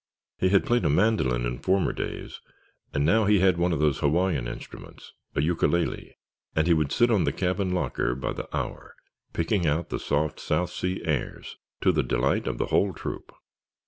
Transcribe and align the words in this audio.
He 0.39 0.49
had 0.49 0.65
played 0.65 0.83
a 0.83 0.89
mandolin 0.89 1.45
in 1.45 1.59
former 1.59 1.93
days 1.93 2.41
and 2.91 3.05
now 3.05 3.25
he 3.25 3.37
had 3.39 3.59
one 3.59 3.71
of 3.71 3.77
those 3.79 3.99
Hawaiian 3.99 4.47
instruments—a 4.47 5.41
Ukulele—and 5.43 6.65
he 6.65 6.73
would 6.73 6.91
sit 6.91 7.11
on 7.11 7.23
the 7.23 7.31
cabin 7.31 7.71
locker 7.71 8.15
by 8.15 8.33
the 8.33 8.49
hour 8.51 8.95
picking 9.31 9.67
out 9.67 9.89
the 9.89 9.99
soft 9.99 10.39
South 10.39 10.71
Sea 10.71 11.03
airs, 11.05 11.57
to 11.81 11.91
the 11.91 12.01
delight 12.01 12.47
of 12.47 12.57
the 12.57 12.65
whole 12.73 12.93
troop. 12.95 13.31